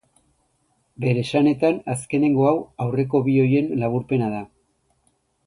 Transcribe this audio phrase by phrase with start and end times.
[1.03, 2.55] Bere esanetan, azkenengo hau,
[2.87, 4.43] aurreko bi horien laburpena da.